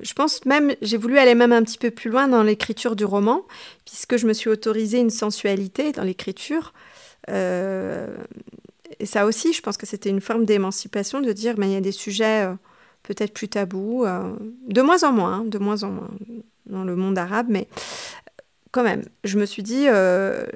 [0.00, 3.04] Je pense même, j'ai voulu aller même un petit peu plus loin dans l'écriture du
[3.04, 3.42] roman,
[3.84, 6.72] puisque je me suis autorisée une sensualité dans l'écriture.
[7.28, 8.06] Euh,
[9.02, 11.76] et ça aussi, je pense que c'était une forme d'émancipation de dire, mais il y
[11.76, 12.54] a des sujets euh,
[13.02, 14.34] peut-être plus tabous, euh,
[14.68, 16.10] de moins en moins, hein, de moins en moins
[16.66, 17.68] dans le monde arabe, mais
[18.70, 19.86] quand même, je me suis dit,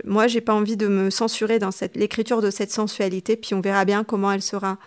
[0.05, 3.85] moi, j'ai pas envie de me censurer dans l'écriture de cette sensualité, puis on verra
[3.85, 4.79] bien comment elle sera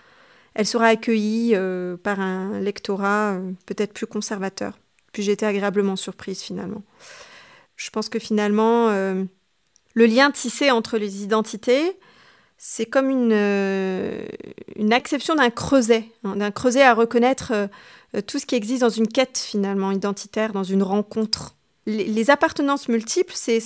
[0.60, 4.78] elle sera accueillie euh, par un lectorat euh, peut-être plus conservateur.
[5.14, 6.84] Puis été agréablement surprise finalement.
[7.76, 9.24] Je pense que finalement, euh,
[9.94, 11.98] le lien tissé entre les identités,
[12.62, 13.32] c'est comme une,
[14.76, 17.54] une acception d'un creuset, hein, d'un creuset à reconnaître
[18.28, 21.56] tout ce qui existe dans une quête finalement identitaire, dans une rencontre.
[21.86, 23.62] Les, les appartenances multiples, c'est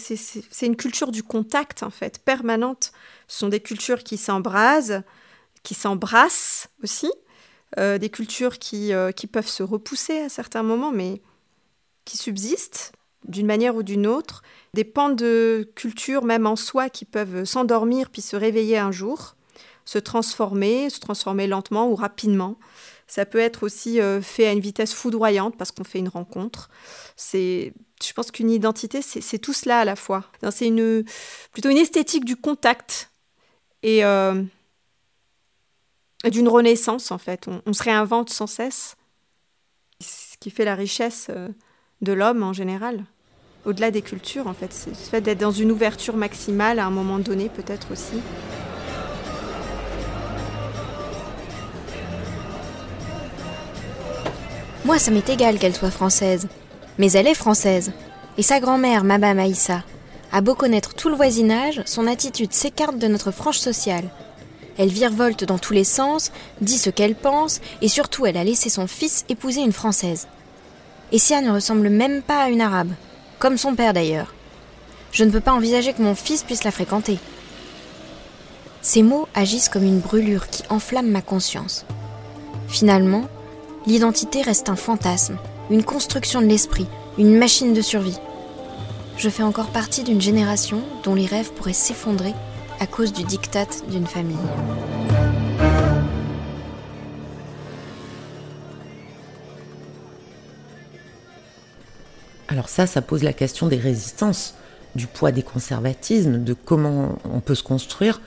[0.62, 2.92] une culture du contact en fait, permanente.
[3.28, 5.02] Ce sont des cultures qui s'embrasent,
[5.64, 7.12] qui s'embrassent aussi,
[7.80, 11.22] euh, des cultures qui, euh, qui peuvent se repousser à certains moments, mais
[12.06, 12.92] qui subsistent
[13.26, 18.10] d'une manière ou d'une autre, des pans de culture même en soi qui peuvent s'endormir
[18.10, 19.36] puis se réveiller un jour,
[19.86, 22.58] se transformer, se transformer lentement ou rapidement.
[23.08, 26.70] Ça peut être aussi euh, fait à une vitesse foudroyante parce qu'on fait une rencontre.
[27.16, 30.26] C'est, je pense qu'une identité, c'est tout cela à la fois.
[30.52, 30.72] C'est
[31.52, 33.10] plutôt une esthétique du contact.
[33.86, 34.02] Et
[36.30, 37.48] d'une renaissance en fait.
[37.66, 38.96] On, se réinvente sans cesse,
[40.00, 41.50] ce qui fait la richesse euh,
[42.02, 43.06] de l'homme en général.
[43.66, 46.90] Au-delà des cultures en fait, c'est le fait d'être dans une ouverture maximale à un
[46.90, 48.20] moment donné peut-être aussi.
[54.84, 56.50] Moi, ça m'est égal qu'elle soit française.
[56.98, 57.94] Mais elle est française.
[58.38, 59.84] Et sa grand-mère, Maba Maïssa,
[60.34, 64.10] a beau connaître tout le voisinage, son attitude s'écarte de notre frange sociale.
[64.78, 68.70] Elle virevolte dans tous les sens, dit ce qu'elle pense, et surtout elle a laissé
[68.70, 70.28] son fils épouser une Française.
[71.14, 72.92] Essia ne ressemble même pas à une Arabe,
[73.44, 74.34] comme son père d'ailleurs.
[75.12, 77.20] Je ne peux pas envisager que mon fils puisse la fréquenter.
[78.82, 81.86] Ces mots agissent comme une brûlure qui enflamme ma conscience.
[82.70, 83.26] Finalement,
[83.86, 85.38] l'identité reste un fantasme,
[85.70, 88.18] une construction de l'esprit, une machine de survie.
[89.18, 92.34] Je fais encore partie d'une génération dont les rêves pourraient s'effondrer
[92.80, 94.38] à cause du diktat d'une famille.
[102.54, 104.54] Alors ça, ça pose la question des résistances,
[104.94, 108.22] du poids des conservatismes, de comment on peut se construire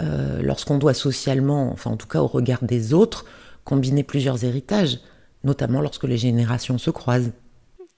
[0.00, 3.24] euh, lorsqu'on doit socialement, enfin en tout cas au regard des autres,
[3.62, 4.98] combiner plusieurs héritages,
[5.44, 7.30] notamment lorsque les générations se croisent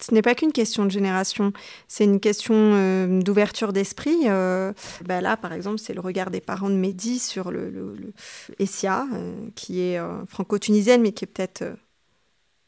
[0.00, 1.52] ce n'est pas qu'une question de génération,
[1.86, 4.22] c'est une question euh, d'ouverture d'esprit.
[4.26, 4.72] Euh,
[5.04, 8.12] bah là, par exemple, c'est le regard des parents de Mehdi sur le,
[8.58, 9.06] Essia,
[9.54, 11.62] qui est franco-tunisienne, mais qui est peut-être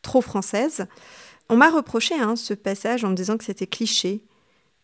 [0.02, 0.86] trop française.
[1.48, 4.22] On m'a reproché hein, ce passage en me disant que c'était cliché,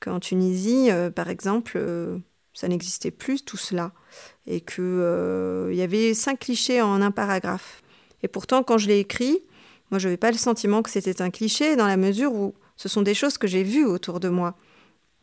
[0.01, 1.81] qu'en Tunisie, par exemple,
[2.55, 3.93] ça n'existait plus tout cela,
[4.47, 4.85] et qu'il
[5.71, 7.83] il y avait cinq clichés en un paragraphe.
[8.23, 9.43] Et pourtant, quand je l'ai écrit,
[9.91, 12.89] moi, je n'avais pas le sentiment que c'était un cliché dans la mesure où ce
[12.89, 14.57] sont des choses que j'ai vues autour de moi.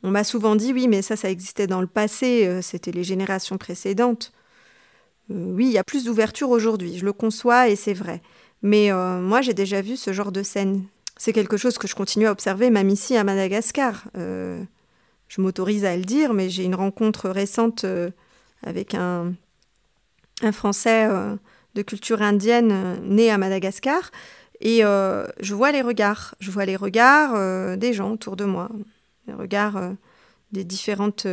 [0.03, 3.03] On m'a souvent dit oui, mais ça, ça existait dans le passé, euh, c'était les
[3.03, 4.31] générations précédentes.
[5.31, 8.21] Euh, oui, il y a plus d'ouverture aujourd'hui, je le conçois et c'est vrai.
[8.61, 10.85] Mais euh, moi, j'ai déjà vu ce genre de scène.
[11.19, 14.05] C'est quelque chose que je continue à observer, même ici à Madagascar.
[14.15, 14.65] je
[15.37, 17.85] m'autorise à le dire, mais j'ai une rencontre récente
[18.63, 19.33] avec un,
[20.53, 21.07] Français
[21.75, 24.11] de culture indienne né à Madagascar
[24.61, 28.45] et euh, je vois les regards, je vois les regards euh, des gens autour de
[28.45, 28.69] moi,
[29.27, 29.93] les regards euh,
[30.51, 31.27] des différentes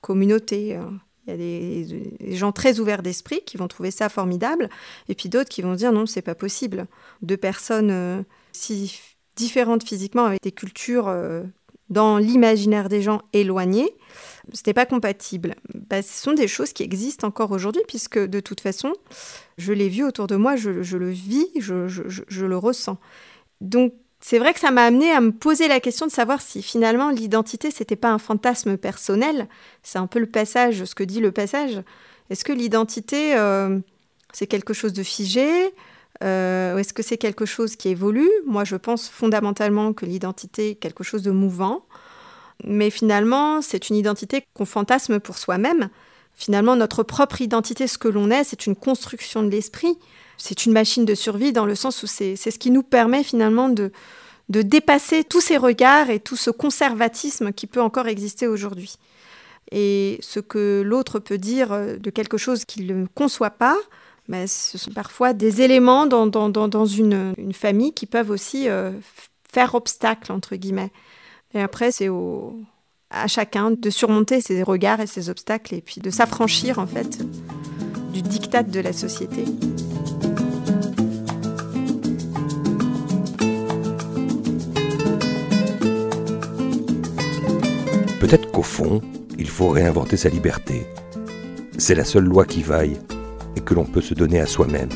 [0.00, 0.78] communautés.
[1.26, 4.70] Il y a des, gens très ouverts d'esprit qui vont trouver ça formidable,
[5.08, 6.86] et puis d'autres qui vont dire non, c'est pas possible.
[7.20, 8.98] Deux personnes si
[9.40, 11.08] différentes physiquement, avec des cultures
[11.90, 13.92] dans l'imaginaire des gens éloignés,
[14.52, 15.54] ce n'est pas compatible.
[15.74, 18.92] Bah, ce sont des choses qui existent encore aujourd'hui, puisque de toute façon,
[19.58, 22.98] je l'ai vu autour de moi, je, le vis, je, le ressens.
[23.60, 26.62] Donc, c'est vrai que ça m'a amené à me poser la question de savoir si
[26.62, 29.48] finalement l'identité, c'était pas un fantasme personnel.
[29.82, 31.82] C'est un peu le passage, ce que dit le passage.
[32.28, 33.78] Est-ce que l'identité, euh,
[34.32, 35.72] c'est quelque chose de figé?
[36.22, 38.30] Euh, Est-ce que c'est quelque chose qui évolue?
[38.46, 41.84] Moi, je pense fondamentalement que l'identité est quelque chose de mouvant.
[42.64, 45.88] Mais finalement, c'est une identité qu'on fantasme pour soi-même.
[46.34, 49.98] Finalement, notre propre identité, ce que l'on est, c'est une construction de l'esprit.
[50.36, 53.68] C'est une machine de survie dans le sens où c'est ce qui nous permet finalement
[53.68, 53.92] de,
[54.48, 58.96] de dépasser tous ces regards et tout ce conservatisme qui peut encore exister aujourd'hui.
[59.72, 63.76] Et ce que l'autre peut dire de quelque chose qu'il ne conçoit pas,
[64.30, 68.92] mais ce sont parfois des éléments dans, une, famille qui peuvent aussi euh,
[69.52, 70.92] faire obstacle, entre guillemets.
[71.52, 72.56] Et après, c'est au,
[73.10, 77.18] à chacun de surmonter ses regards et ses obstacles et puis de s'affranchir, en fait,
[78.12, 79.44] du diktat de la société.
[88.20, 89.00] Peut-être qu'au fond,
[89.40, 90.86] il faut réinventer sa liberté.
[91.78, 92.96] C'est la seule loi qui vaille
[93.56, 94.88] et que l'on peut se donner à soi-même.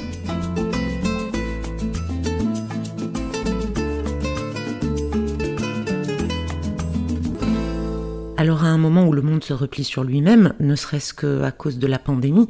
[8.36, 11.78] Alors à un moment où le monde se replie sur lui-même, ne serait-ce qu'à cause
[11.78, 12.48] de la pandémie,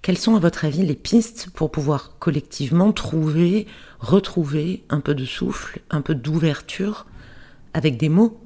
[0.00, 3.66] quelles sont à votre avis les pistes pour pouvoir collectivement trouver,
[3.98, 7.06] retrouver un peu de souffle, un peu d'ouverture
[7.74, 8.40] avec des mots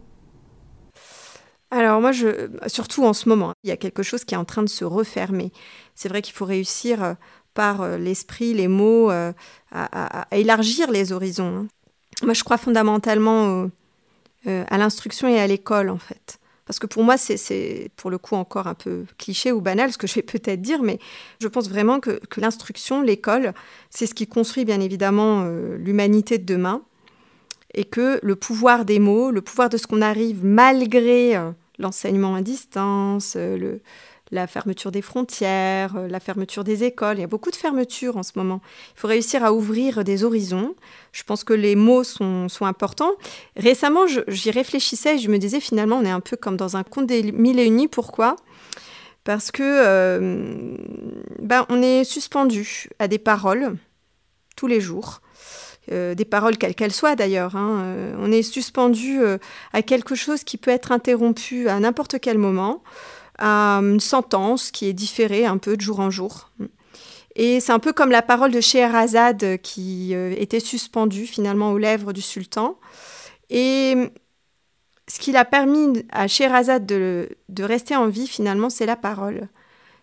[1.85, 4.45] alors moi, je, surtout en ce moment, il y a quelque chose qui est en
[4.45, 5.53] train de se refermer.
[5.95, 7.15] C'est vrai qu'il faut réussir euh,
[7.55, 9.33] par euh, l'esprit, les mots, euh,
[9.73, 11.57] à, élargir les horizons.
[11.57, 11.67] Hein.
[12.23, 13.69] Moi, je crois fondamentalement
[14.47, 16.39] à l'instruction et à l'école, en fait.
[16.65, 19.99] Parce que pour moi, c'est pour le coup encore un peu cliché ou banal, ce
[19.99, 20.99] que je vais peut-être dire, mais
[21.41, 23.53] je pense vraiment que, que l'instruction, l'école,
[23.91, 25.45] c'est ce qui construit bien évidemment
[25.77, 26.83] l'humanité de demain.
[27.75, 31.37] Et que le pouvoir des mots, le pouvoir de ce qu'on arrive malgré
[31.79, 33.79] l'enseignement à distance, euh,
[34.31, 37.19] la fermeture des frontières, euh, la fermeture des écoles.
[37.19, 38.61] Il y a beaucoup de fermetures en ce moment.
[38.97, 40.75] Il faut réussir à ouvrir des horizons.
[41.13, 43.13] Je pense que les mots sont, sont importants.
[43.57, 46.83] Récemment, j'y réfléchissais et je me disais finalement, on est un peu comme dans un
[46.83, 47.89] conte des mille et une nuits.
[47.89, 48.37] Pourquoi?
[49.25, 50.77] Parce que euh,
[51.41, 53.77] ben, on est suspendu à des paroles
[54.57, 55.21] tous les jours.
[55.93, 57.55] Euh, des paroles quelles qu'elles soient d'ailleurs.
[57.55, 57.83] Hein.
[57.85, 59.39] Euh, on est suspendu euh,
[59.73, 62.83] à quelque chose qui peut être interrompu à n'importe quel moment,
[63.39, 66.51] à une sentence qui est différée un peu de jour en jour.
[67.37, 72.15] Et c'est un peu comme la parole de Scheherazade qui était suspendue finalement aux lèvres
[72.15, 72.79] du sultan.
[73.51, 73.95] Et
[75.07, 79.49] ce qui l'a permis à Scheherazade de, de rester en vie finalement, c'est la parole.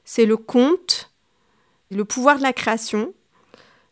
[0.05, 1.11] C'est le conte,
[1.89, 3.13] le pouvoir de la création,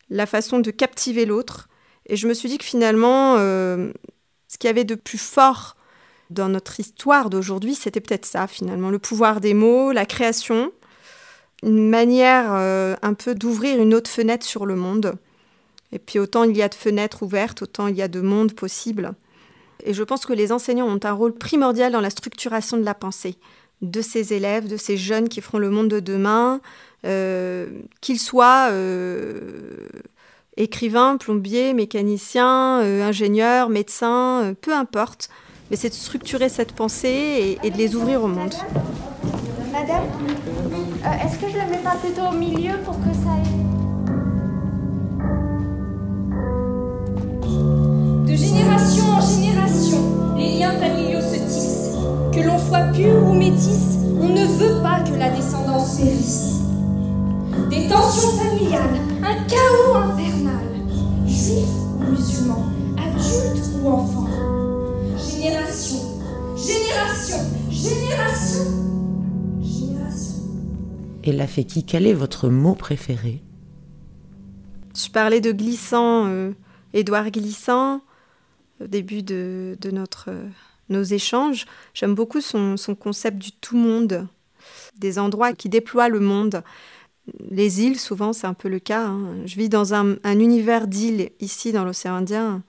[0.08, 1.68] la façon de captiver l'autre,
[2.06, 3.92] et je me suis dit que finalement, euh,
[4.48, 5.76] ce qu'il y avait de plus fort
[6.30, 10.72] dans notre histoire d'aujourd'hui, c'était peut-être ça, finalement, le pouvoir des mots, la création,
[11.62, 15.14] une manière euh, un peu d'ouvrir une autre fenêtre sur le monde.
[15.92, 18.54] Et puis autant il y a de fenêtres ouvertes, autant il y a de mondes
[18.54, 19.12] possibles.
[19.84, 22.94] Et je pense que les enseignants ont un rôle primordial dans la structuration de la
[22.94, 23.36] pensée
[23.82, 26.60] de ces élèves, de ces jeunes qui feront le monde de demain,
[27.04, 27.66] euh,
[28.00, 28.68] qu'ils soient
[30.56, 35.28] écrivain, plombier, mécanicien, euh, ingénieur, médecin, euh, peu importe.
[35.70, 38.54] Mais c'est de structurer cette pensée et, de les ouvrir au monde.
[39.72, 40.04] Madame,
[41.04, 43.62] euh, est-ce que je la mets pas plutôt au milieu pour que ça aille?
[48.26, 51.96] De génération en génération, les liens familiaux se tissent.
[52.32, 56.62] Que l'on soit pur ou métis, on ne veut pas que la descendance périsse.
[57.70, 60.66] Des tensions familiales, un chaos infernal.
[61.26, 64.28] Juifs ou musulmans, adultes ou enfants.
[65.16, 65.98] Génération,
[66.56, 67.38] génération,
[67.70, 68.64] génération,
[69.60, 70.42] génération.
[71.24, 71.84] Et la qui?
[71.84, 73.42] Quel est votre mot préféré?
[74.94, 76.52] Je parlais de Glissant, euh,
[76.92, 78.02] Édouard Glissant,
[78.80, 80.48] au début de, notre, euh,
[80.90, 81.66] nos échanges.
[81.94, 84.26] J'aime beaucoup son, son concept du tout monde,
[84.98, 86.62] des endroits qui déploient le monde
[87.50, 89.06] les îles, souvent, c'est un peu le cas.
[89.06, 89.36] Hein.
[89.44, 92.62] Je vis dans un, univers d'îles ici dans l'océan Indien,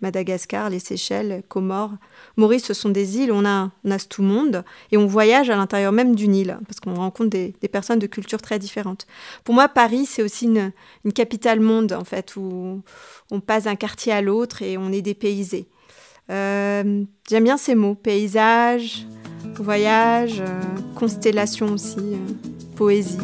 [0.00, 1.92] Madagascar, les Seychelles, Comores.
[2.36, 5.56] Maurice, ce sont des îles, on a, on a tout monde et on voyage à
[5.56, 9.06] l'intérieur même d'une île parce qu'on rencontre des, personnes de cultures très différentes.
[9.44, 10.72] Pour moi, Paris, c'est aussi une,
[11.12, 12.82] capitale monde en fait où
[13.30, 15.66] on passe d'un quartier à l'autre et on est dépaysé.
[16.30, 19.04] Euh, j'aime bien ces mots, paysage,
[19.56, 20.60] voyage, euh,
[20.94, 21.98] constellation aussi.
[21.98, 22.51] Euh
[22.82, 23.16] poésie.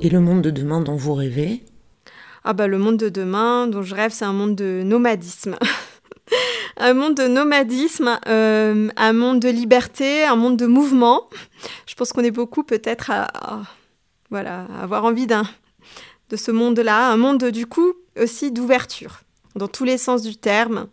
[0.00, 1.64] Et le monde de demain dont vous rêvez?
[2.44, 5.56] Ah bah le monde de demain dont je rêve, c'est un monde de nomadisme.
[6.76, 11.28] un monde de nomadisme, euh, un monde de liberté, un monde de mouvement.
[11.88, 13.62] Je pense qu'on est beaucoup peut-être à,
[14.30, 15.42] voilà, avoir envie d'un
[16.30, 19.20] de ce monde-là, un monde du coup aussi d'ouverture
[19.56, 20.88] dans tous les sens du terme,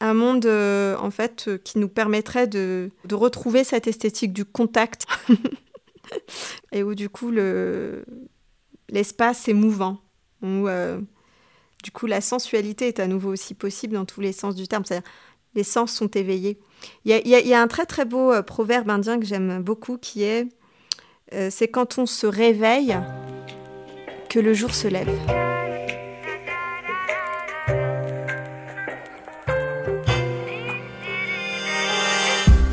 [0.00, 5.06] un monde euh, en fait euh, qui nous permettrait de, retrouver cette esthétique du contact
[6.72, 8.04] et où du coup le
[8.88, 10.00] l'espace est mouvant,
[10.42, 10.68] où
[11.86, 14.84] du coup, la sensualité est à nouveau aussi possible dans tous les sens du terme.
[14.84, 15.08] C'est-à-dire,
[15.54, 16.58] les sens sont éveillés.
[17.04, 20.48] Il y, a, un très très beau euh, proverbe indien que j'aime beaucoup qui est
[21.32, 22.98] euh, c'est quand on se réveille
[24.40, 25.08] le jour se lève.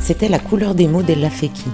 [0.00, 1.64] C'était La couleur des mots d'Ella Feki,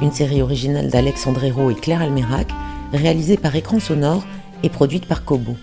[0.00, 2.48] une série originale d'Alexandre et Claire Almerac,
[2.92, 4.24] réalisée par Écran Sonore
[4.62, 5.56] et produite par Kobo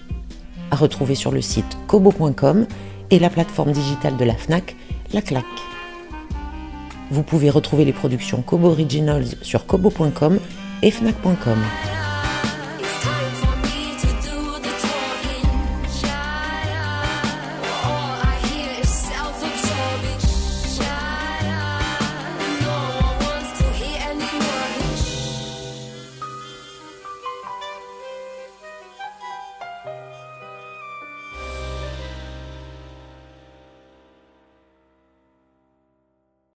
[0.71, 2.67] à retrouver sur le site kobo.com
[3.11, 4.75] et la plateforme digitale de la FNAC,
[5.13, 5.45] La Claque.
[7.11, 10.39] Vous pouvez retrouver les productions Kobo Originals sur kobo.com
[10.83, 11.57] et fnac.com.